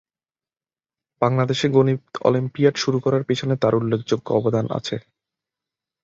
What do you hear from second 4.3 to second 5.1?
অবদান আছে।